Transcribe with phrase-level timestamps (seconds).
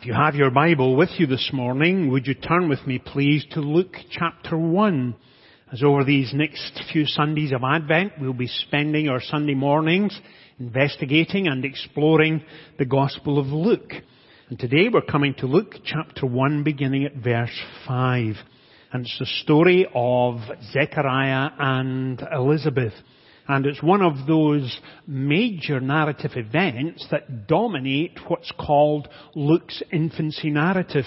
[0.00, 3.44] If you have your Bible with you this morning, would you turn with me please
[3.50, 5.14] to Luke chapter 1.
[5.74, 10.18] As over these next few Sundays of Advent, we'll be spending our Sunday mornings
[10.58, 12.42] investigating and exploring
[12.78, 13.92] the Gospel of Luke.
[14.48, 18.36] And today we're coming to Luke chapter 1 beginning at verse 5.
[18.94, 20.40] And it's the story of
[20.72, 22.94] Zechariah and Elizabeth.
[23.48, 31.06] And it's one of those major narrative events that dominate what's called Luke's infancy narrative.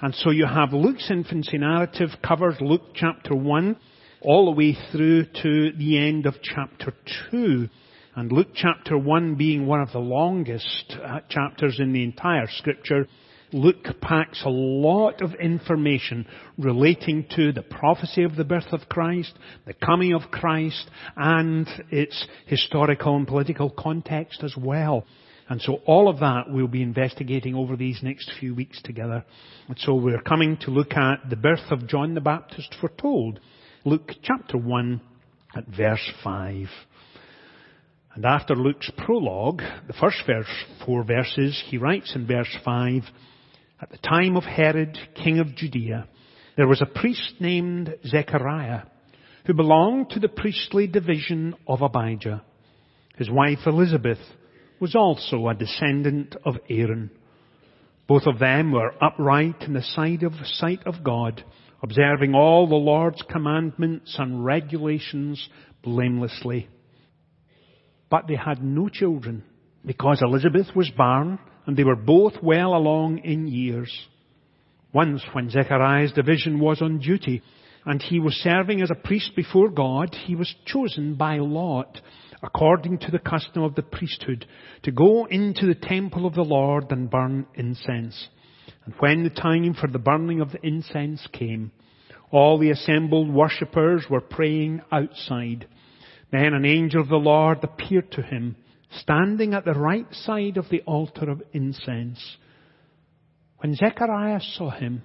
[0.00, 3.76] And so you have Luke's infancy narrative covers Luke chapter 1
[4.22, 6.94] all the way through to the end of chapter
[7.30, 7.68] 2.
[8.16, 13.06] And Luke chapter 1 being one of the longest uh, chapters in the entire scripture,
[13.54, 16.26] Luke packs a lot of information
[16.58, 19.32] relating to the prophecy of the birth of Christ,
[19.64, 25.06] the coming of Christ, and its historical and political context as well.
[25.48, 29.24] And so all of that we'll be investigating over these next few weeks together.
[29.68, 33.38] And so we're coming to look at the birth of John the Baptist foretold.
[33.84, 35.00] Luke chapter 1
[35.54, 36.66] at verse 5.
[38.16, 40.50] And after Luke's prologue, the first verse,
[40.84, 43.02] four verses, he writes in verse 5,
[43.84, 46.08] at the time of Herod, king of Judea,
[46.56, 48.84] there was a priest named Zechariah
[49.44, 52.42] who belonged to the priestly division of Abijah.
[53.16, 54.20] His wife Elizabeth
[54.80, 57.10] was also a descendant of Aaron.
[58.08, 61.44] Both of them were upright in the sight of, sight of God,
[61.82, 65.46] observing all the Lord's commandments and regulations
[65.82, 66.70] blamelessly.
[68.08, 69.44] But they had no children
[69.84, 74.06] because Elizabeth was barren and they were both well along in years.
[74.92, 77.42] Once when Zechariah's division was on duty
[77.84, 82.00] and he was serving as a priest before God, he was chosen by Lot,
[82.42, 84.46] according to the custom of the priesthood,
[84.82, 88.28] to go into the temple of the Lord and burn incense.
[88.84, 91.72] And when the time for the burning of the incense came,
[92.30, 95.66] all the assembled worshippers were praying outside.
[96.32, 98.56] Then an angel of the Lord appeared to him
[99.00, 102.36] standing at the right side of the altar of incense.
[103.58, 105.02] When Zechariah saw him,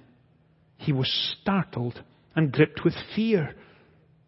[0.76, 2.02] he was startled
[2.34, 3.54] and gripped with fear.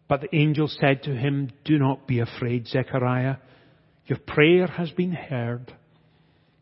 [0.07, 3.37] But the angel said to him, Do not be afraid, Zechariah.
[4.05, 5.73] Your prayer has been heard.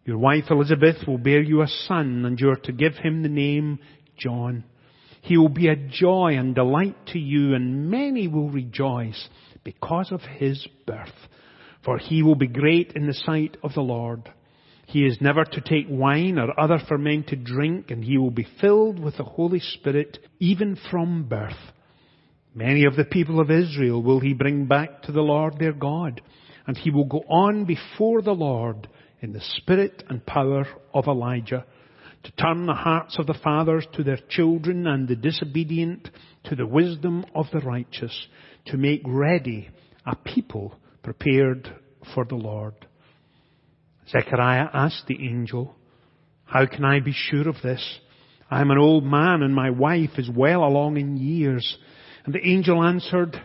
[0.05, 3.29] Your wife Elizabeth will bear you a son, and you are to give him the
[3.29, 3.79] name
[4.17, 4.63] John.
[5.21, 9.29] He will be a joy and delight to you, and many will rejoice
[9.63, 11.09] because of his birth
[11.83, 14.31] for he will be great in the sight of the Lord.
[14.85, 18.99] He is never to take wine or other fermented drink, and he will be filled
[18.99, 21.55] with the Holy Spirit even from birth.
[22.53, 26.21] Many of the people of Israel will he bring back to the Lord their God,
[26.67, 28.89] and he will go on before the Lord
[29.21, 31.65] in the spirit and power of Elijah,
[32.23, 36.09] to turn the hearts of the fathers to their children and the disobedient
[36.43, 38.27] to the wisdom of the righteous,
[38.65, 39.69] to make ready
[40.05, 41.73] a people prepared
[42.13, 42.73] for the Lord.
[44.09, 45.75] Zechariah asked the angel,
[46.45, 47.99] How can I be sure of this?
[48.49, 51.77] I am an old man and my wife is well along in years.
[52.25, 53.41] And the angel answered,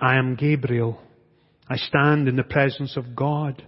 [0.00, 1.00] I am Gabriel.
[1.68, 3.62] I stand in the presence of God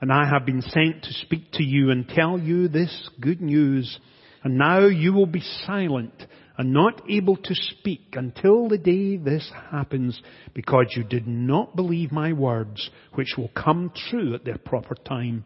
[0.00, 3.98] and I have been sent to speak to you and tell you this good news.
[4.42, 6.12] And now you will be silent
[6.56, 10.20] and not able to speak until the day this happens
[10.54, 15.44] because you did not believe my words which will come true at their proper time.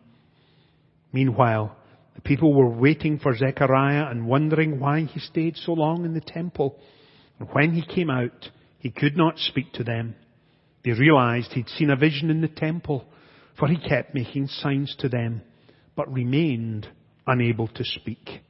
[1.12, 1.74] Meanwhile,
[2.14, 6.20] the people were waiting for Zechariah and wondering why he stayed so long in the
[6.20, 6.78] temple.
[7.38, 10.14] And when he came out, he could not speak to them.
[10.84, 13.06] They realized he'd seen a vision in the temple,
[13.58, 15.42] for he kept making signs to them,
[15.96, 16.88] but remained
[17.26, 18.40] unable to speak.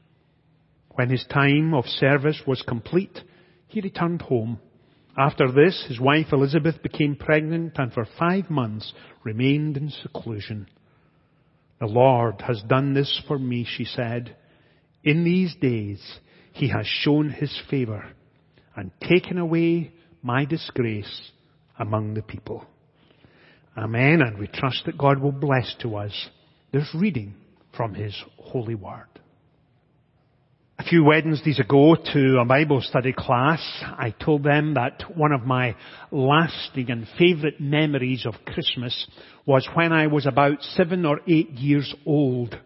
[0.98, 3.20] When his time of service was complete,
[3.68, 4.58] he returned home.
[5.16, 8.92] After this, his wife Elizabeth became pregnant and for five months
[9.22, 10.66] remained in seclusion.
[11.78, 14.34] The Lord has done this for me, she said.
[15.04, 16.02] In these days,
[16.52, 18.04] he has shown his favor
[18.74, 21.30] and taken away my disgrace
[21.78, 22.66] among the people.
[23.76, 24.20] Amen.
[24.20, 26.28] And we trust that God will bless to us
[26.72, 27.36] this reading
[27.76, 29.06] from his holy word.
[30.80, 35.44] A few Wednesdays ago to a Bible study class, I told them that one of
[35.44, 35.74] my
[36.12, 39.08] lasting and favourite memories of Christmas
[39.44, 42.56] was when I was about seven or eight years old.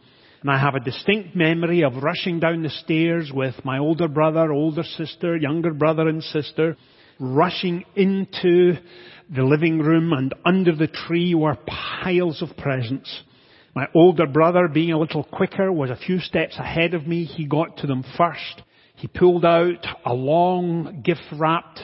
[0.43, 4.53] And I have a distinct memory of rushing down the stairs with my older brother,
[4.53, 6.77] older sister, younger brother and sister,
[7.19, 8.75] rushing into
[9.35, 13.23] the living room and under the tree were piles of presents.
[13.75, 17.25] My older brother, being a little quicker, was a few steps ahead of me.
[17.25, 18.63] He got to them first.
[18.97, 21.81] He pulled out a long gift wrapped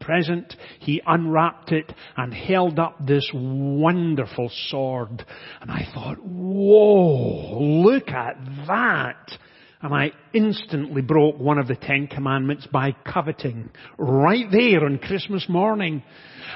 [0.00, 0.54] present.
[0.80, 5.24] He unwrapped it and held up this wonderful sword.
[5.60, 8.36] And I thought, whoa, look at
[8.66, 9.38] that.
[9.82, 15.48] And I instantly broke one of the Ten Commandments by coveting right there on Christmas
[15.48, 16.02] morning.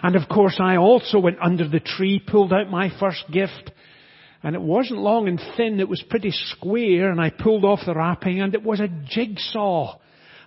[0.03, 3.71] And of course I also went under the tree, pulled out my first gift,
[4.44, 7.94] and it wasn't long and thin, it was pretty square, and I pulled off the
[7.94, 9.99] wrapping, and it was a jigsaw.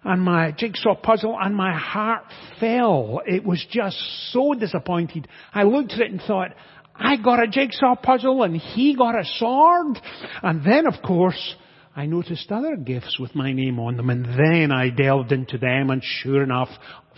[0.04, 2.24] And my jigsaw puzzle, and my heart
[2.60, 3.22] fell.
[3.26, 3.98] It was just
[4.32, 5.28] so disappointed.
[5.52, 6.52] I looked at it and thought,
[6.96, 10.00] I got a jigsaw puzzle and he got a sword.
[10.42, 11.56] And then of course,
[11.96, 15.90] I noticed other gifts with my name on them and then I delved into them
[15.90, 16.70] and sure enough,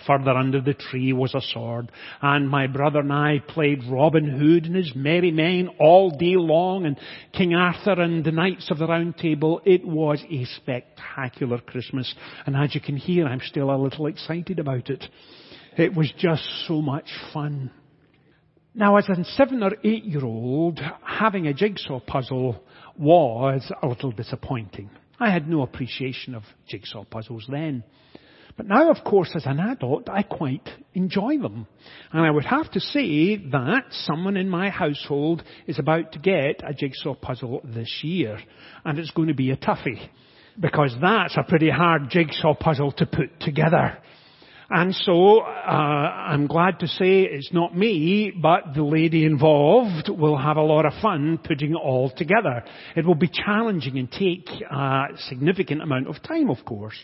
[0.06, 1.92] further under the tree was a sword.
[2.22, 6.86] And my brother and I played Robin Hood and his merry men all day long
[6.86, 6.98] and
[7.34, 9.62] King Arthur and the Knights of the Round Table.
[9.66, 12.14] It was a spectacular Christmas.
[12.46, 15.04] And as you can hear, I'm still a little excited about it.
[15.78, 17.72] It was just so much fun.
[18.74, 22.64] Now as a seven or eight year old, having a jigsaw puzzle
[22.98, 24.90] was a little disappointing.
[25.20, 27.84] I had no appreciation of jigsaw puzzles then.
[28.60, 31.66] But now, of course, as an adult, I quite enjoy them.
[32.12, 36.62] And I would have to say that someone in my household is about to get
[36.68, 38.38] a jigsaw puzzle this year.
[38.84, 40.10] And it's going to be a toughie.
[40.60, 43.98] Because that's a pretty hard jigsaw puzzle to put together.
[44.70, 50.38] And so, uh, I'm glad to say it's not me, but the lady involved will
[50.38, 52.66] have a lot of fun putting it all together.
[52.98, 56.98] It will be challenging and take a significant amount of time, of course.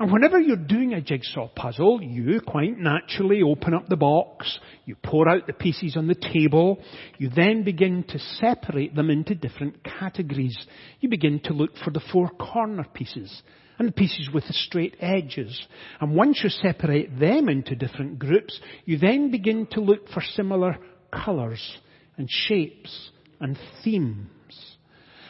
[0.00, 4.96] And whenever you're doing a jigsaw puzzle, you quite naturally open up the box, you
[5.04, 6.82] pour out the pieces on the table,
[7.18, 10.56] you then begin to separate them into different categories.
[11.00, 13.42] You begin to look for the four corner pieces
[13.78, 15.66] and the pieces with the straight edges.
[16.00, 20.78] And once you separate them into different groups, you then begin to look for similar
[21.12, 21.76] colours
[22.16, 24.78] and shapes and themes.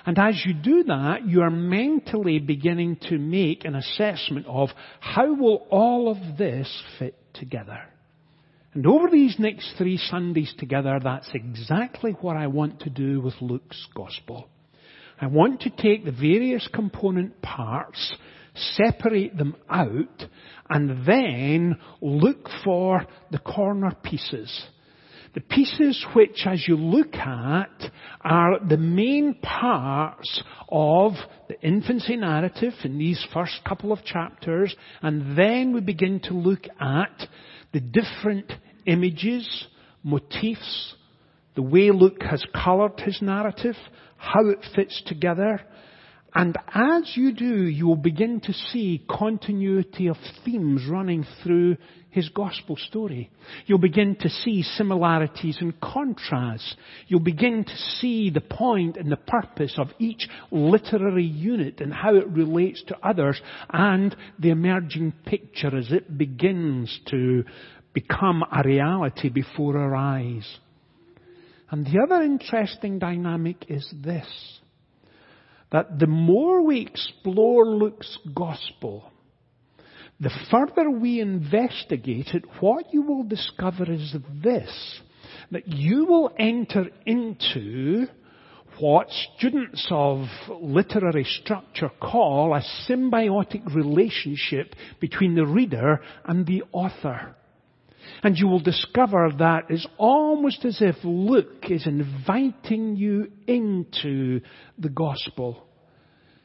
[0.06, 4.70] And as you do that, you are mentally beginning to make an assessment of
[5.00, 7.80] how will all of this fit together.
[8.72, 13.34] And over these next three Sundays together, that's exactly what I want to do with
[13.40, 14.48] Luke's Gospel.
[15.20, 18.14] I want to take the various component parts
[18.54, 20.24] separate them out,
[20.68, 24.66] and then look for the corner pieces.
[25.32, 27.90] The pieces which, as you look at,
[28.22, 31.12] are the main parts of
[31.48, 36.64] the infancy narrative in these first couple of chapters, and then we begin to look
[36.80, 37.28] at
[37.72, 38.52] the different
[38.86, 39.68] images,
[40.02, 40.94] motifs,
[41.54, 43.76] the way Luke has coloured his narrative,
[44.16, 45.60] how it fits together,
[46.34, 51.76] and as you do, you will begin to see continuity of themes running through
[52.10, 53.30] his gospel story.
[53.66, 56.76] You'll begin to see similarities and contrasts.
[57.08, 62.14] You'll begin to see the point and the purpose of each literary unit and how
[62.16, 63.40] it relates to others
[63.72, 67.44] and the emerging picture as it begins to
[67.92, 70.58] become a reality before our eyes.
[71.70, 74.26] And the other interesting dynamic is this
[75.72, 79.10] that the more we explore Luke's gospel,
[80.18, 85.00] the further we investigate it, what you will discover is this,
[85.50, 88.06] that you will enter into
[88.78, 90.26] what students of
[90.60, 97.34] literary structure call a symbiotic relationship between the reader and the author.
[98.22, 104.40] And you will discover that it's almost as if Luke is inviting you into
[104.78, 105.66] the gospel.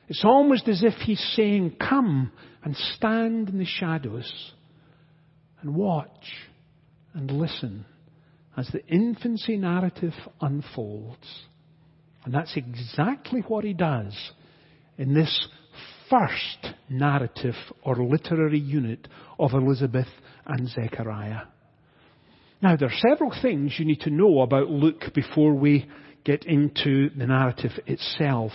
[0.07, 2.31] It's almost as if he's saying, come
[2.63, 4.31] and stand in the shadows
[5.61, 6.31] and watch
[7.13, 7.85] and listen
[8.57, 11.45] as the infancy narrative unfolds.
[12.23, 14.15] And that's exactly what he does
[14.97, 15.47] in this
[16.09, 19.07] first narrative or literary unit
[19.39, 20.07] of Elizabeth
[20.45, 21.41] and Zechariah.
[22.65, 25.87] Now, there are several things you need to know about Luke before we
[26.23, 28.53] get into the narrative itself.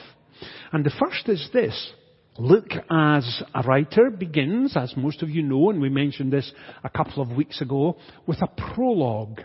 [0.73, 1.93] And the first is this.
[2.37, 6.53] Luke as a writer begins, as most of you know, and we mentioned this
[6.83, 9.43] a couple of weeks ago, with a prologue.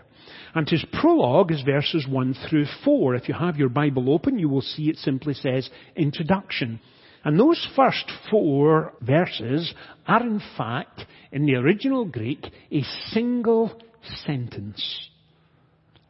[0.52, 3.14] And his prologue is verses 1 through 4.
[3.14, 6.80] If you have your Bible open, you will see it simply says introduction.
[7.22, 9.74] And those first four verses
[10.06, 13.80] are in fact, in the original Greek, a single
[14.24, 15.08] sentence.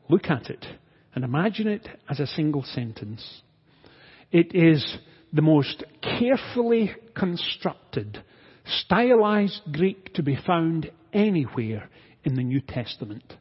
[0.09, 0.65] Look at it
[1.15, 3.43] and imagine it as a single sentence.
[4.31, 4.99] It is
[5.33, 8.23] the most carefully constructed,
[8.65, 11.89] stylized Greek to be found anywhere
[12.25, 13.35] in the New Testament.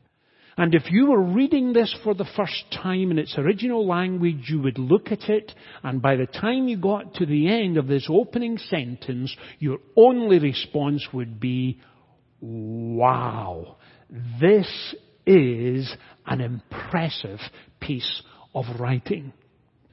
[0.58, 4.62] And if you were reading this for the first time in its original language, you
[4.62, 5.52] would look at it,
[5.84, 10.40] and by the time you got to the end of this opening sentence, your only
[10.40, 11.82] response would be,
[12.40, 13.76] wow,
[14.40, 14.96] this
[15.26, 15.96] is
[16.26, 17.40] an impressive
[17.80, 18.22] piece
[18.54, 19.34] of writing.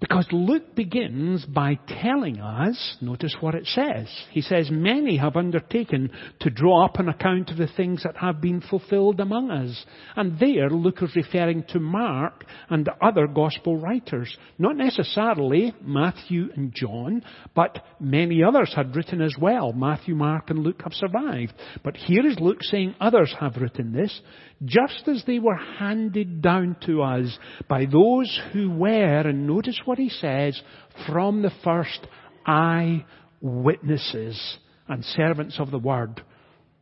[0.03, 4.09] Because Luke begins by telling us, notice what it says.
[4.33, 8.41] He says, many have undertaken to draw up an account of the things that have
[8.41, 9.87] been fulfilled among us.
[10.17, 14.37] And there Luke is referring to Mark and the other gospel writers.
[14.59, 17.23] Not necessarily Matthew and John,
[17.55, 19.73] but many others had written as well.
[19.73, 21.53] Matthew, Mark and Luke have survived.
[21.85, 24.21] But here is Luke saying others have written this
[24.65, 29.99] just as they were handed down to us by those who were, and notice what
[29.99, 30.59] he says,
[31.07, 32.01] from the first
[32.47, 33.05] eye
[33.43, 34.57] witnesses
[34.89, 36.23] and servants of the word.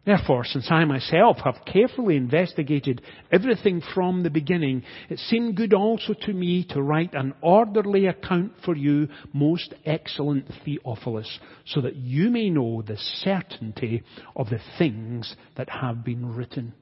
[0.07, 3.02] Therefore, since I myself have carefully investigated
[3.33, 8.52] everything from the beginning, it seemed good also to me to write an orderly account
[8.64, 14.05] for you, most excellent Theophilus, so that you may know the certainty
[14.37, 16.75] of the things that have been written.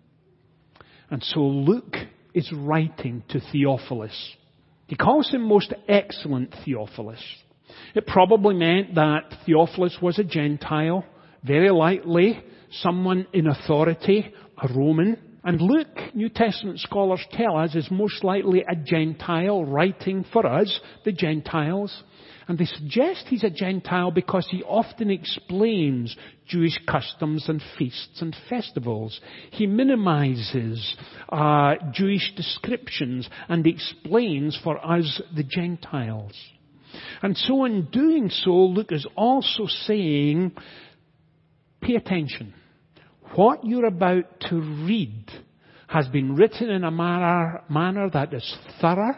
[1.09, 1.97] And so Luke
[2.35, 4.37] is writing to Theophilus.
[4.89, 7.23] He calls him most excellent Theophilus.
[7.95, 11.05] It probably meant that Theophilus was a Gentile,
[11.45, 15.19] very likely someone in authority, a Roman.
[15.45, 20.81] And Luke, New Testament scholars tell us, is most likely a Gentile writing for us,
[21.05, 22.03] the Gentiles.
[22.49, 28.35] And they suggest he's a Gentile because he often explains Jewish customs and feasts and
[28.49, 29.21] festivals.
[29.51, 30.97] He minimizes
[31.29, 36.33] uh, Jewish descriptions and explains for us the Gentiles.
[37.21, 40.53] And so in doing so, Luke is also saying,
[41.83, 42.55] pay attention.
[43.35, 45.31] What you're about to read
[45.87, 49.17] has been written in a manner, manner that is thorough,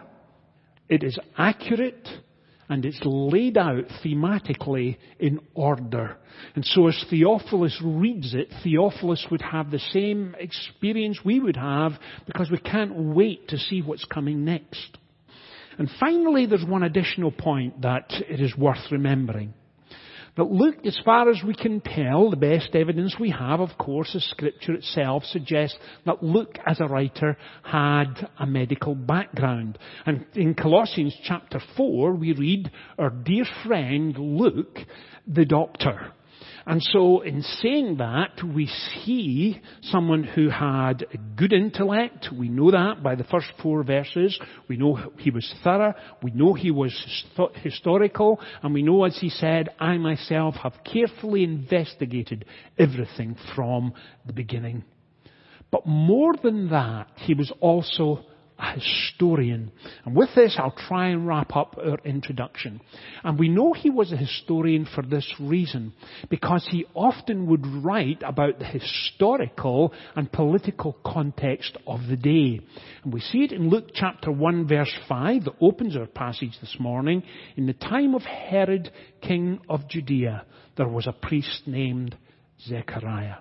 [0.89, 2.07] it is accurate,
[2.71, 6.15] and it's laid out thematically in order.
[6.55, 11.91] And so as Theophilus reads it, Theophilus would have the same experience we would have
[12.25, 14.97] because we can't wait to see what's coming next.
[15.77, 19.53] And finally, there's one additional point that it is worth remembering.
[20.35, 24.15] But Luke, as far as we can tell, the best evidence we have, of course,
[24.15, 29.77] is Scripture itself suggests that Luke, as a writer, had a medical background.
[30.05, 34.79] And in Colossians chapter 4, we read our dear friend Luke,
[35.27, 36.13] the doctor.
[36.71, 38.65] And so in saying that, we
[39.03, 42.29] see someone who had a good intellect.
[42.31, 44.39] We know that by the first four verses.
[44.69, 45.93] We know he was thorough.
[46.23, 46.95] We know he was
[47.55, 48.39] historical.
[48.63, 52.45] And we know, as he said, I myself have carefully investigated
[52.79, 53.91] everything from
[54.25, 54.85] the beginning.
[55.71, 58.23] But more than that, he was also
[58.61, 59.71] a historian.
[60.05, 62.79] And with this, I'll try and wrap up our introduction.
[63.23, 65.93] And we know he was a historian for this reason,
[66.29, 72.61] because he often would write about the historical and political context of the day.
[73.03, 76.75] And we see it in Luke chapter 1 verse 5 that opens our passage this
[76.79, 77.23] morning.
[77.57, 78.91] In the time of Herod,
[79.21, 80.45] king of Judea,
[80.77, 82.15] there was a priest named
[82.67, 83.37] Zechariah.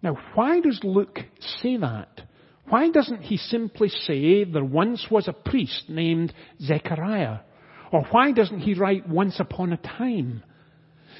[0.00, 1.18] Now, why does Luke
[1.60, 2.20] say that?
[2.68, 7.38] Why doesn't he simply say there once was a priest named Zechariah?
[7.92, 10.42] Or why doesn't he write once upon a time?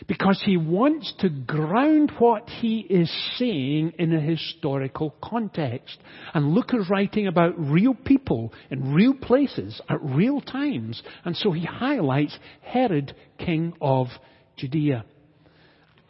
[0.09, 5.99] Because he wants to ground what he is saying in a historical context.
[6.33, 11.01] And Luke is writing about real people in real places at real times.
[11.25, 14.09] And so he highlights Herod, king of
[14.57, 15.05] Judea.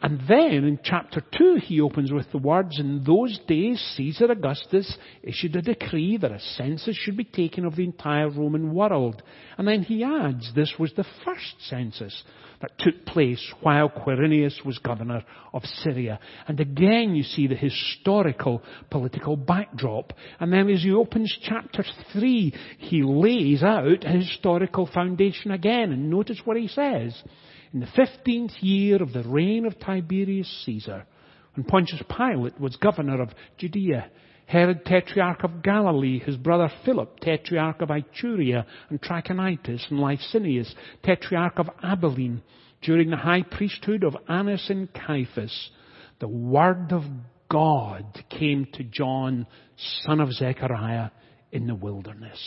[0.01, 4.97] And then in chapter 2 he opens with the words, In those days Caesar Augustus
[5.23, 9.23] issued a decree that a census should be taken of the entire Roman world.
[9.57, 12.23] And then he adds, this was the first census
[12.61, 15.23] that took place while Quirinius was governor
[15.53, 16.19] of Syria.
[16.47, 20.11] And again you see the historical political backdrop.
[20.39, 25.93] And then as he opens chapter 3, he lays out a historical foundation again.
[25.93, 27.23] And notice what he says
[27.75, 31.05] in the fifteenth year of the reign of Tiberius Caesar,
[31.55, 34.09] when Pontius Pilate was governor of Judea,
[34.45, 41.59] Herod tetrarch of Galilee, his brother Philip tetrarch of Iturea and Trachonitis, and Lysanias tetrarch
[41.59, 42.43] of Abilene,
[42.81, 45.71] during the high priesthood of Annas and Caiaphas,
[46.19, 47.03] the word of
[47.51, 49.47] God came to John,
[50.05, 51.09] son of Zechariah,
[51.51, 52.39] in the wilderness.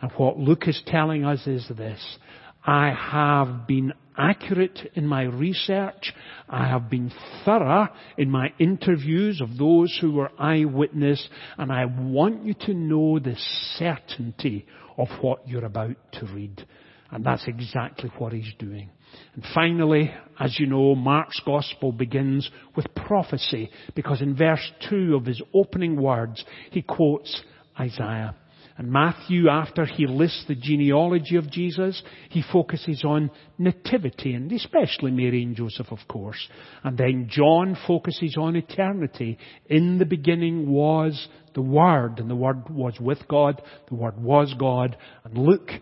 [0.00, 2.18] And what Luke is telling us is this.
[2.66, 6.12] I have been accurate in my research.
[6.48, 7.12] I have been
[7.44, 11.28] thorough in my interviews of those who were eyewitness.
[11.56, 13.36] And I want you to know the
[13.76, 16.66] certainty of what you're about to read.
[17.10, 18.90] And that's exactly what he's doing.
[19.34, 25.24] And finally, as you know, Mark's gospel begins with prophecy because in verse 2 of
[25.24, 27.42] his opening words, he quotes
[27.78, 28.34] Isaiah.
[28.78, 35.10] And Matthew, after he lists the genealogy of Jesus, he focuses on nativity, and especially
[35.10, 36.48] Mary and Joseph, of course.
[36.84, 39.36] And then John focuses on eternity.
[39.66, 44.54] In the beginning was the Word, and the Word was with God, the Word was
[44.56, 44.96] God.
[45.24, 45.72] And Luke,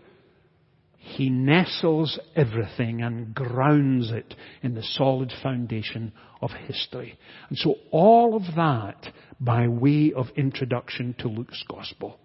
[0.97, 7.15] he nestles everything and grounds it in the solid foundation of history.
[7.49, 12.19] And so all of that by way of introduction to Luke's Gospel.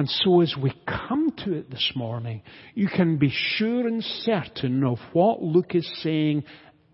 [0.00, 2.40] And so as we come to it this morning,
[2.74, 6.44] you can be sure and certain of what Luke is saying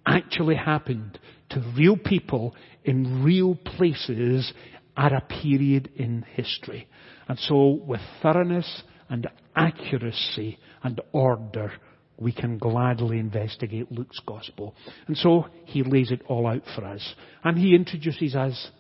[0.05, 1.17] actually happened
[1.51, 4.53] to real people in real places
[4.97, 6.89] at a period in history.
[7.29, 11.75] And so with thoroughness and accuracy and order,
[12.19, 14.75] we can gladly investigate Luke's gospel.
[15.07, 17.15] And so he lays it all out for us.
[17.45, 18.73] And he introduces us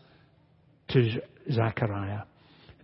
[0.88, 2.22] to Zechariah.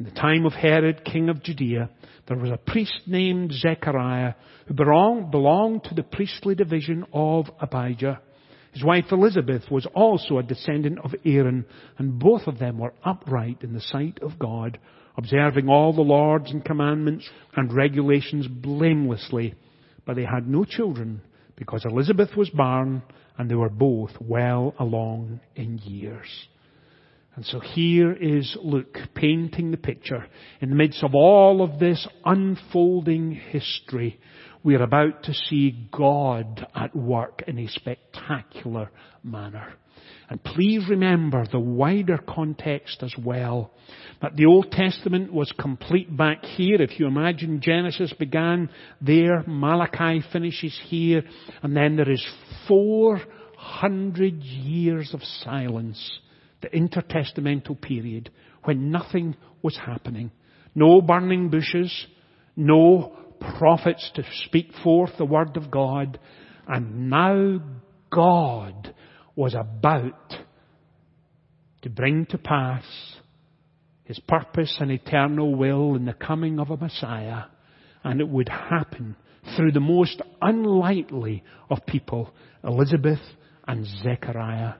[0.02, 1.88] In the time of Herod, king of Judea,
[2.26, 4.34] there was a priest named Zechariah
[4.66, 8.20] who belonged to the priestly division of Abijah.
[8.72, 11.64] His wife Elizabeth was also a descendant of Aaron,
[11.98, 14.76] and both of them were upright in the sight of God,
[15.16, 19.54] observing all the laws and commandments and regulations blamelessly.
[20.04, 21.20] But they had no children,
[21.54, 23.02] because Elizabeth was barren,
[23.38, 26.48] and they were both well along in years.
[27.34, 30.26] And so here is Luke painting the picture.
[30.60, 34.20] In the midst of all of this unfolding history,
[34.62, 38.90] we are about to see God at work in a spectacular
[39.24, 39.74] manner.
[40.28, 43.70] And please remember the wider context as well.
[44.20, 46.80] That the Old Testament was complete back here.
[46.82, 48.68] If you imagine Genesis began
[49.00, 51.22] there, Malachi finishes here,
[51.62, 52.24] and then there is
[52.68, 56.20] 400 years of silence
[56.62, 58.30] the intertestamental period
[58.64, 60.30] when nothing was happening.
[60.74, 62.06] No burning bushes,
[62.56, 63.16] no
[63.58, 66.18] prophets to speak forth the word of God,
[66.66, 67.60] and now
[68.10, 68.94] God
[69.34, 70.34] was about
[71.82, 72.84] to bring to pass
[74.04, 77.44] his purpose and eternal will in the coming of a Messiah,
[78.04, 79.16] and it would happen
[79.56, 83.20] through the most unlikely of people, Elizabeth
[83.66, 84.74] and Zechariah.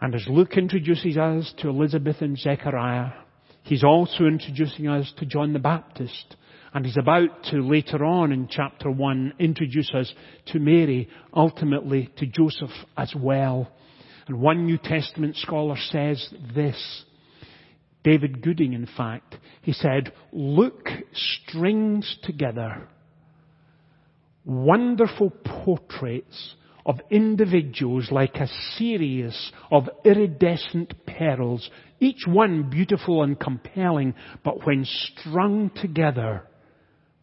[0.00, 3.10] And as Luke introduces us to Elizabeth and Zechariah,
[3.64, 6.36] he's also introducing us to John the Baptist.
[6.72, 10.12] And he's about to later on in chapter 1 introduce us
[10.46, 13.70] to Mary, ultimately to Joseph as well.
[14.26, 17.04] And one New Testament scholar says this.
[18.02, 22.88] David Gooding, in fact, he said, Luke strings together
[24.44, 26.54] wonderful portraits
[26.86, 31.68] of individuals like a series of iridescent pearls,
[32.00, 34.14] each one beautiful and compelling,
[34.44, 36.44] but when strung together,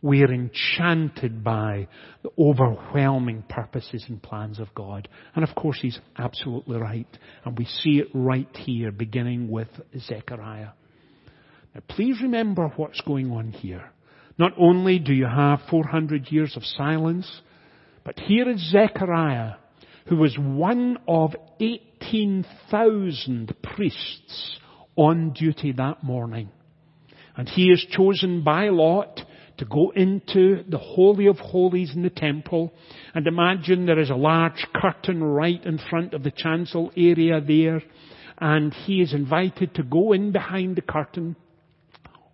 [0.02, 1.88] we are enchanted by
[2.22, 5.08] the overwhelming purposes and plans of God.
[5.36, 7.08] And of course, he's absolutely right.
[7.44, 10.70] And we see it right here, beginning with Zechariah.
[11.74, 13.92] Now, please remember what's going on here.
[14.38, 17.42] Not only do you have 400 years of silence,
[18.08, 19.56] but here is Zechariah,
[20.08, 24.60] who was one of 18,000 priests
[24.96, 26.50] on duty that morning.
[27.36, 29.20] And he is chosen by lot
[29.58, 32.74] to go into the Holy of Holies in the temple.
[33.14, 37.82] And imagine there is a large curtain right in front of the chancel area there.
[38.38, 41.36] And he is invited to go in behind the curtain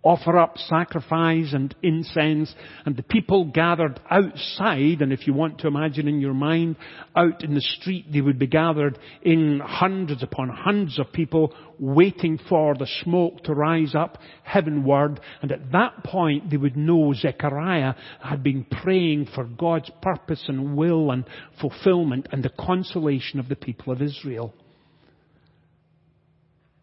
[0.04, 5.66] offer up sacrifice and incense, and the people gathered outside, and if you want to
[5.66, 6.76] imagine in your mind,
[7.16, 12.38] out in the street, they would be gathered in hundreds upon hundreds of people waiting
[12.48, 17.94] for the smoke to rise up heavenward, and at that point they would know Zechariah
[18.20, 21.24] had been praying for God's purpose and will and
[21.60, 24.52] fulfillment and the consolation of the people of Israel.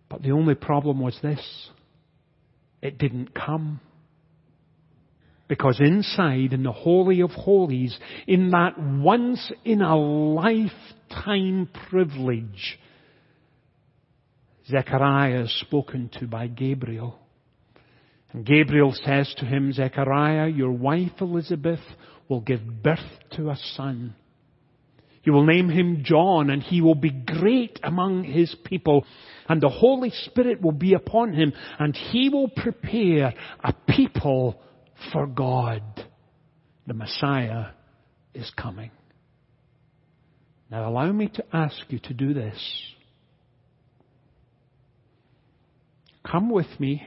[0.09, 1.69] But the only problem was this
[2.81, 3.79] it didn't come.
[5.47, 12.79] Because inside, in the Holy of Holies, in that once in a lifetime privilege,
[14.67, 17.19] Zechariah is spoken to by Gabriel.
[18.31, 21.81] And Gabriel says to him, Zechariah, your wife Elizabeth
[22.29, 22.99] will give birth
[23.31, 24.15] to a son.
[25.23, 29.05] You will name him John and he will be great among his people
[29.51, 34.61] and the Holy Spirit will be upon him and he will prepare a people
[35.11, 35.83] for God.
[36.87, 37.71] The Messiah
[38.33, 38.91] is coming.
[40.69, 42.57] Now allow me to ask you to do this.
[46.25, 47.05] Come with me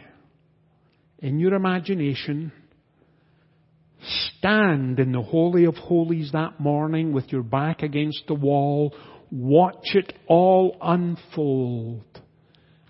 [1.20, 2.52] in your imagination.
[4.36, 8.94] Stand in the Holy of Holies that morning with your back against the wall.
[9.30, 12.20] Watch it all unfold.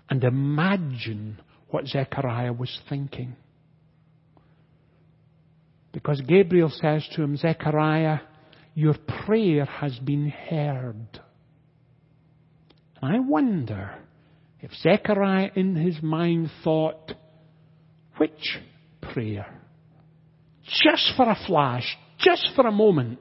[0.09, 1.39] And imagine
[1.69, 3.35] what Zechariah was thinking.
[5.91, 8.19] Because Gabriel says to him, Zechariah,
[8.73, 11.21] your prayer has been heard.
[13.01, 13.97] And I wonder
[14.59, 17.13] if Zechariah in his mind thought,
[18.17, 18.59] which
[19.01, 19.47] prayer?
[20.83, 23.19] Just for a flash, just for a moment.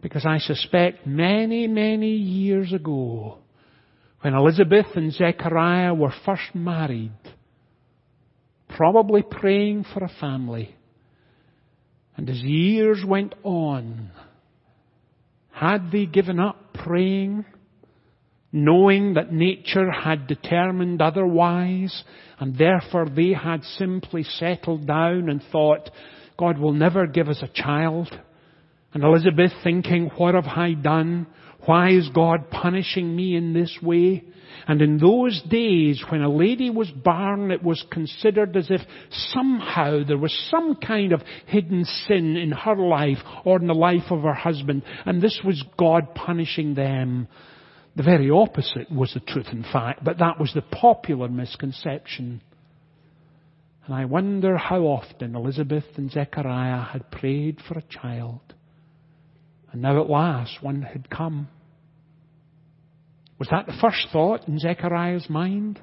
[0.00, 3.38] Because I suspect many, many years ago,
[4.24, 7.12] when Elizabeth and Zechariah were first married,
[8.74, 10.74] probably praying for a family,
[12.16, 14.10] and as years went on,
[15.50, 17.44] had they given up praying,
[18.50, 22.02] knowing that nature had determined otherwise,
[22.40, 25.90] and therefore they had simply settled down and thought,
[26.38, 28.08] God will never give us a child.
[28.94, 31.26] And Elizabeth thinking, what have I done?
[31.66, 34.24] Why is God punishing me in this way?
[34.66, 40.04] And in those days, when a lady was born, it was considered as if somehow
[40.06, 44.22] there was some kind of hidden sin in her life or in the life of
[44.22, 47.28] her husband, and this was God punishing them.
[47.96, 52.40] The very opposite was the truth, in fact, but that was the popular misconception.
[53.86, 58.40] And I wonder how often Elizabeth and Zechariah had prayed for a child.
[59.72, 61.48] And now at last one had come.
[63.38, 65.80] Was that the first thought in Zechariah's mind?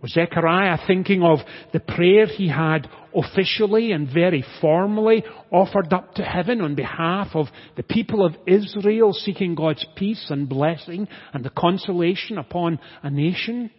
[0.00, 1.38] Was Zechariah thinking of
[1.72, 7.46] the prayer he had officially and very formally offered up to heaven on behalf of
[7.76, 13.70] the people of Israel seeking God's peace and blessing and the consolation upon a nation?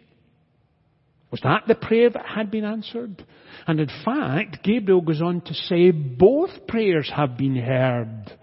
[1.32, 3.24] Was that the prayer that had been answered?
[3.66, 8.38] And in fact, Gabriel goes on to say both prayers have been heard.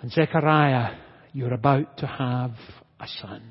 [0.00, 0.96] And Zechariah
[1.32, 2.52] you're about to have
[3.00, 3.42] a son.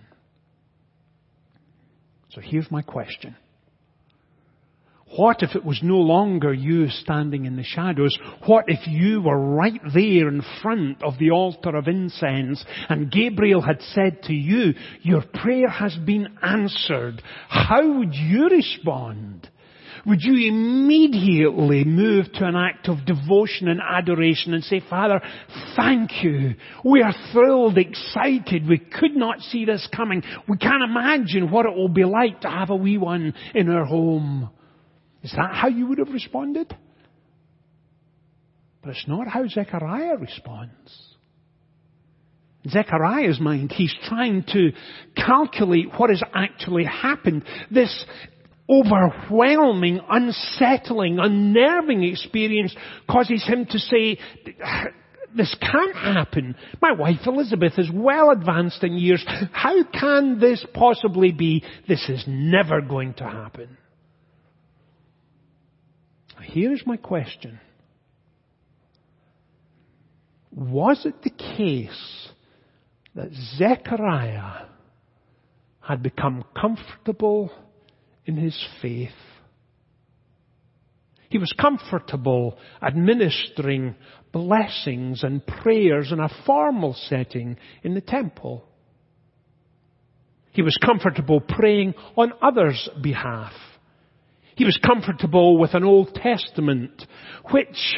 [2.30, 3.36] So here's my question.
[5.18, 8.18] What if it was no longer you standing in the shadows?
[8.46, 13.62] What if you were right there in front of the altar of incense and Gabriel
[13.62, 17.22] had said to you, your prayer has been answered?
[17.50, 19.50] How would you respond?
[20.06, 25.22] Would you immediately move to an act of devotion and adoration and say, Father,
[25.76, 26.56] thank you.
[26.84, 28.68] We are thrilled, excited.
[28.68, 30.24] We could not see this coming.
[30.48, 33.86] We can't imagine what it will be like to have a wee one in our
[33.86, 34.50] home.
[35.24, 36.76] Is that how you would have responded?
[38.82, 41.12] But it's not how Zechariah responds.
[42.68, 44.72] Zechariah's mind, he's trying to
[45.16, 47.44] calculate what has actually happened.
[47.72, 48.06] This
[48.72, 52.74] overwhelming, unsettling, unnerving experience
[53.10, 54.18] causes him to say,
[55.36, 56.56] this can't happen.
[56.82, 59.24] My wife Elizabeth is well advanced in years.
[59.52, 61.64] How can this possibly be?
[61.88, 63.78] This is never going to happen.
[66.42, 67.60] Here's my question.
[70.52, 72.30] Was it the case
[73.16, 74.66] that Zechariah
[75.82, 77.52] had become comfortable
[78.26, 79.10] in his faith.
[81.30, 83.96] He was comfortable administering
[84.34, 88.66] blessings and prayers in a formal setting in the temple.
[90.52, 93.54] He was comfortable praying on others' behalf.
[94.56, 97.06] He was comfortable with an Old Testament,
[97.52, 97.96] which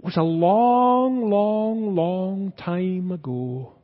[0.00, 3.74] was a long, long, long time ago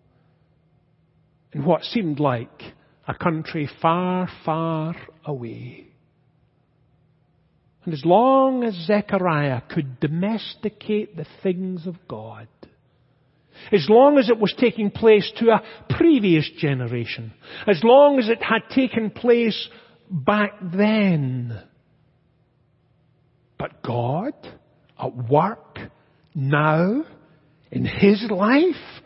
[1.52, 2.62] in what seemed like
[3.06, 5.86] a country far, far away.
[7.84, 12.48] And as long as Zechariah could domesticate the things of God,
[13.72, 17.32] as long as it was taking place to a previous generation,
[17.66, 19.68] as long as it had taken place
[20.10, 21.62] back then,
[23.58, 24.34] but God
[25.00, 25.78] at work
[26.34, 27.04] now
[27.70, 29.02] in His life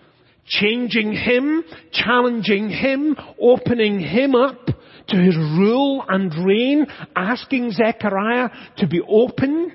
[0.51, 4.67] changing him, challenging him, opening him up
[5.09, 6.87] to his rule and reign,
[7.17, 9.73] asking Zechariah to be open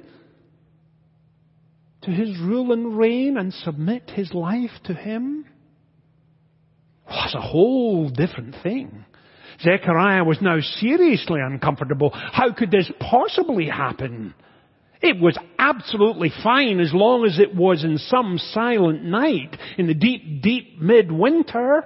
[2.03, 5.45] to his rule and reign and submit his life to him?
[7.07, 9.05] Was a whole different thing.
[9.61, 12.11] Zechariah was now seriously uncomfortable.
[12.13, 14.33] How could this possibly happen?
[15.05, 19.93] It was absolutely fine as long as it was in some silent night in the
[19.93, 21.85] deep, deep midwinter.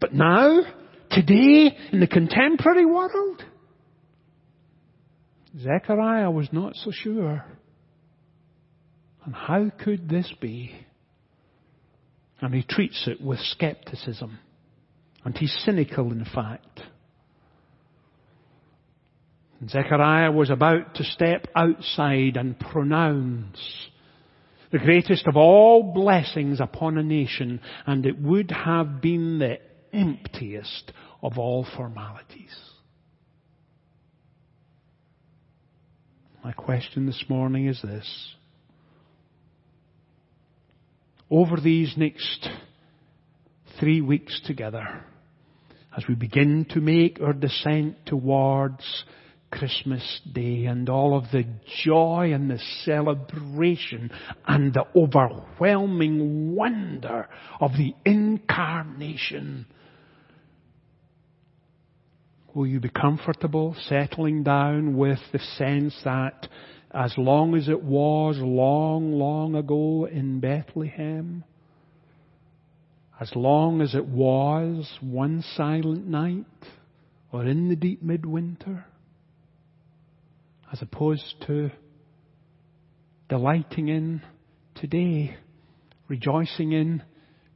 [0.00, 0.60] But now,
[1.10, 3.42] today, in the contemporary world,
[5.58, 7.44] Zechariah was not so sure.
[9.24, 10.72] And how could this be?
[12.40, 14.38] And he treats it with skepticism.
[15.24, 16.80] And he's cynical, in fact.
[19.66, 23.58] Zechariah was about to step outside and pronounce
[24.70, 29.58] the greatest of all blessings upon a nation, and it would have been the
[29.92, 30.92] emptiest
[31.22, 32.54] of all formalities.
[36.44, 38.34] My question this morning is this
[41.30, 42.48] over these next
[43.80, 45.04] three weeks together,
[45.96, 49.04] as we begin to make our descent towards
[49.50, 51.44] Christmas Day and all of the
[51.84, 54.10] joy and the celebration
[54.46, 57.28] and the overwhelming wonder
[57.60, 59.66] of the incarnation.
[62.54, 66.48] Will you be comfortable settling down with the sense that
[66.90, 71.44] as long as it was long, long ago in Bethlehem,
[73.20, 76.46] as long as it was one silent night
[77.32, 78.86] or in the deep midwinter,
[80.72, 81.70] as opposed to
[83.28, 84.22] delighting in
[84.74, 85.36] today,
[86.08, 87.02] rejoicing in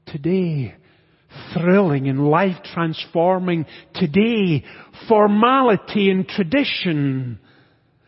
[0.06, 0.74] today,
[1.54, 4.64] thrilling and life transforming today,
[5.08, 7.38] formality and tradition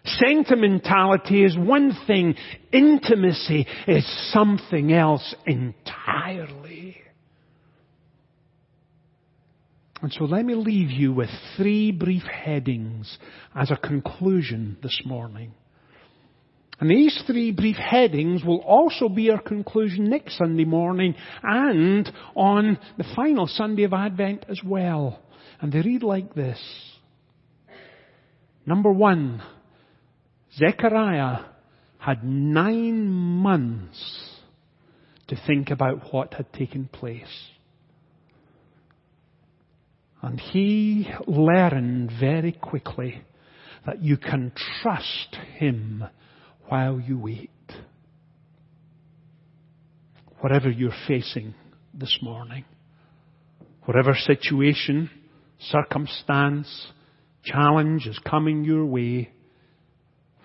[0.05, 2.35] Sentimentality is one thing.
[2.73, 6.99] Intimacy is something else entirely.
[10.05, 13.17] And so let me leave you with three brief headings
[13.55, 15.55] as a conclusion this morning.
[16.79, 22.79] And these three brief headings will also be our conclusion next Sunday morning and on
[22.99, 25.23] the final Sunday of Advent as well.
[25.63, 26.61] And they read like this.
[28.67, 29.43] Number one,
[30.55, 31.47] Zechariah
[31.97, 34.29] had nine months
[35.29, 37.54] to think about what had taken place.
[40.25, 43.23] And he learned very quickly
[43.85, 46.03] that you can trust him
[46.69, 47.51] while you wait.
[50.41, 51.55] Whatever you're facing
[51.93, 52.65] this morning,
[53.85, 55.11] whatever situation,
[55.59, 56.87] circumstance,
[57.45, 59.31] challenge is coming your way,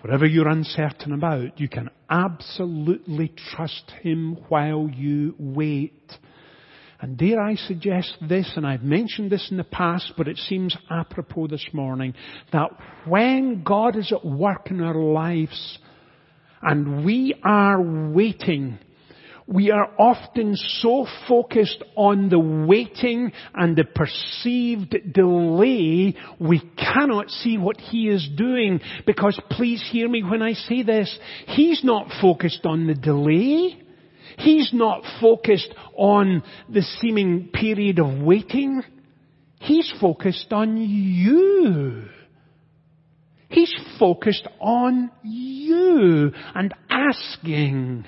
[0.00, 6.12] Whatever you're uncertain about, you can absolutely trust Him while you wait.
[7.00, 10.76] And dare I suggest this, and I've mentioned this in the past, but it seems
[10.90, 12.14] apropos this morning,
[12.52, 12.70] that
[13.06, 15.78] when God is at work in our lives,
[16.62, 18.78] and we are waiting
[19.50, 27.58] we are often so focused on the waiting and the perceived delay, we cannot see
[27.58, 28.80] what He is doing.
[29.06, 33.82] Because please hear me when I say this, He's not focused on the delay.
[34.40, 38.82] He's not focused on the seeming period of waiting.
[39.58, 42.04] He's focused on you.
[43.50, 48.06] He's focused on you and asking,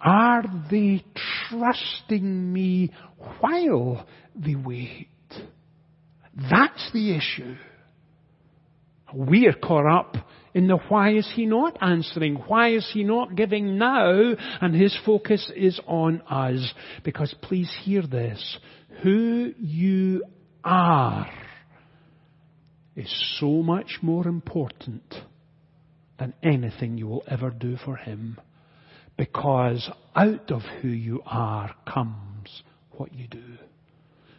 [0.00, 1.04] are they
[1.48, 2.92] trusting me
[3.40, 5.08] while they wait?
[6.36, 7.56] That's the issue.
[9.14, 10.16] We are caught up
[10.52, 12.34] in the why is he not answering?
[12.34, 14.34] Why is he not giving now?
[14.60, 16.72] And his focus is on us.
[17.04, 18.58] Because please hear this.
[19.02, 20.24] Who you
[20.64, 21.30] are
[22.96, 25.14] is so much more important
[26.18, 28.38] than anything you will ever do for him.
[29.16, 33.42] Because out of who you are comes what you do.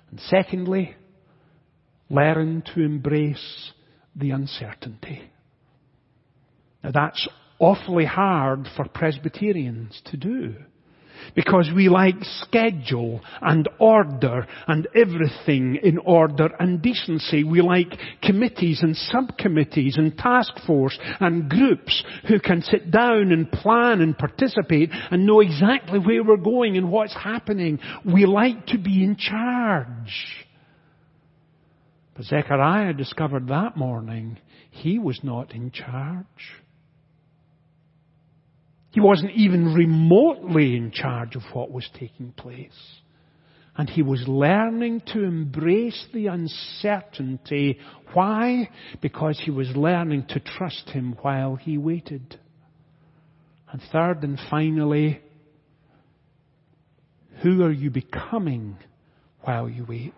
[0.10, 0.95] And secondly,
[2.10, 3.71] learn to embrace
[4.15, 5.21] the uncertainty.
[6.84, 7.28] Now that's
[7.60, 10.56] awfully hard for Presbyterians to do.
[11.36, 17.43] Because we like schedule and order and everything in order and decency.
[17.43, 17.93] We like
[18.24, 24.17] committees and subcommittees and task force and groups who can sit down and plan and
[24.17, 27.78] participate and know exactly where we're going and what's happening.
[28.04, 30.47] We like to be in charge.
[32.15, 34.38] But Zechariah discovered that morning
[34.69, 36.26] he was not in charge.
[38.91, 43.00] He wasn't even remotely in charge of what was taking place.
[43.78, 47.80] And he was learning to embrace the uncertainty.
[48.13, 48.69] Why?
[49.02, 52.38] Because he was learning to trust him while he waited.
[53.71, 55.21] And third and finally,
[57.41, 58.78] who are you becoming
[59.43, 60.13] while you wait?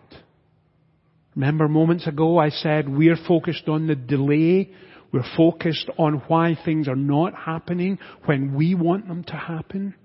[1.35, 4.71] Remember moments ago I said we're focused on the delay.
[5.11, 9.95] We're focused on why things are not happening when we want them to happen.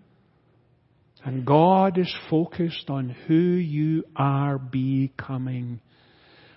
[1.25, 5.81] And God is focused on who you are becoming.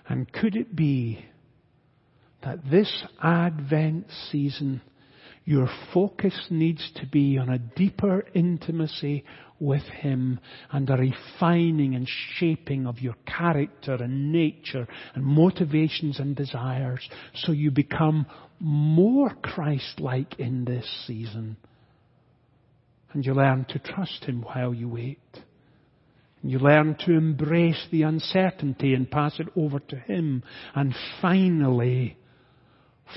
[0.08, 1.24] And could it be
[2.42, 4.82] that this Advent season,
[5.44, 9.24] your focus needs to be on a deeper intimacy
[9.58, 16.36] with Him and a refining and shaping of your character and nature and motivations and
[16.36, 18.26] desires so you become
[18.60, 21.56] more Christ-like in this season.
[23.12, 25.18] And you learn to trust Him while you wait.
[26.42, 30.42] You learn to embrace the uncertainty and pass it over to Him.
[30.74, 32.16] And finally,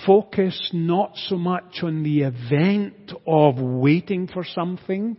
[0.05, 5.17] focus not so much on the event of waiting for something,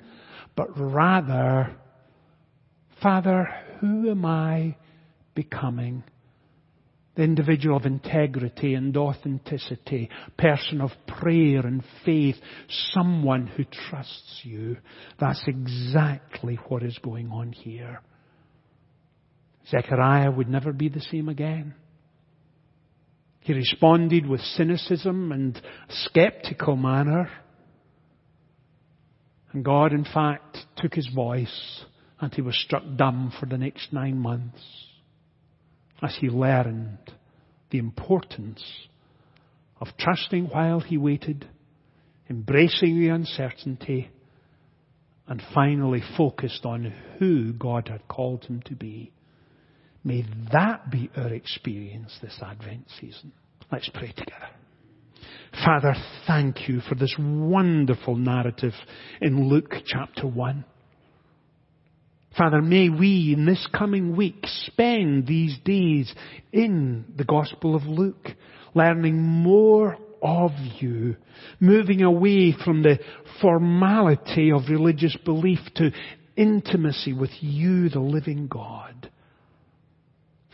[0.54, 1.76] but rather,
[3.02, 3.48] Father,
[3.80, 4.76] who am I
[5.34, 6.02] becoming?
[7.16, 12.36] the individual of integrity and authenticity, person of prayer and faith,
[12.92, 14.76] someone who trusts you.
[15.18, 18.02] That's exactly what is going on here.
[19.68, 21.74] Zechariah would never be the same again.
[23.46, 27.30] He responded with cynicism and skeptical manner.
[29.52, 31.84] And God, in fact, took his voice
[32.20, 34.60] and he was struck dumb for the next nine months
[36.02, 36.98] as he learned
[37.70, 38.64] the importance
[39.80, 41.46] of trusting while he waited,
[42.28, 44.10] embracing the uncertainty,
[45.28, 49.12] and finally focused on who God had called him to be.
[50.06, 53.32] May that be our experience this Advent season.
[53.72, 54.50] Let's pray together.
[55.64, 55.94] Father,
[56.28, 58.74] thank you for this wonderful narrative
[59.20, 60.64] in Luke chapter 1.
[62.38, 66.14] Father, may we in this coming week spend these days
[66.52, 68.28] in the Gospel of Luke,
[68.74, 71.16] learning more of you,
[71.58, 73.00] moving away from the
[73.42, 75.90] formality of religious belief to
[76.36, 79.10] intimacy with you, the living God.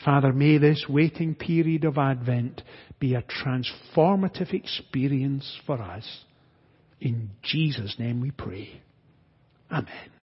[0.04, 2.62] Father, may this waiting period of Advent
[2.98, 6.24] be a transformative experience for us.
[7.00, 8.82] In Jesus' name we pray.
[9.70, 10.12] Amen.